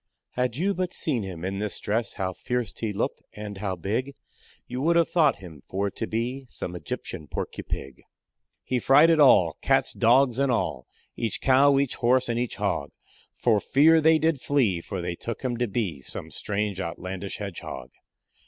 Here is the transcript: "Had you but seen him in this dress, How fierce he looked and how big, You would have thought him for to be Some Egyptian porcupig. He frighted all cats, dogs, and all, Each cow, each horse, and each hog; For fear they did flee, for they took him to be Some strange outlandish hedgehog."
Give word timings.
"Had 0.31 0.55
you 0.57 0.73
but 0.73 0.93
seen 0.95 1.21
him 1.21 1.45
in 1.45 1.59
this 1.59 1.79
dress, 1.79 2.13
How 2.13 2.33
fierce 2.33 2.73
he 2.75 2.91
looked 2.91 3.21
and 3.33 3.59
how 3.59 3.75
big, 3.75 4.15
You 4.65 4.81
would 4.81 4.95
have 4.95 5.09
thought 5.11 5.35
him 5.35 5.61
for 5.67 5.91
to 5.91 6.07
be 6.07 6.47
Some 6.49 6.75
Egyptian 6.75 7.27
porcupig. 7.27 8.01
He 8.63 8.79
frighted 8.79 9.19
all 9.19 9.57
cats, 9.61 9.93
dogs, 9.93 10.39
and 10.39 10.51
all, 10.51 10.87
Each 11.15 11.39
cow, 11.39 11.77
each 11.77 11.93
horse, 11.97 12.29
and 12.29 12.39
each 12.39 12.55
hog; 12.55 12.89
For 13.37 13.59
fear 13.59 14.01
they 14.01 14.17
did 14.17 14.41
flee, 14.41 14.81
for 14.81 15.01
they 15.03 15.13
took 15.13 15.43
him 15.43 15.55
to 15.57 15.67
be 15.67 16.01
Some 16.01 16.31
strange 16.31 16.79
outlandish 16.81 17.37
hedgehog." 17.37 17.91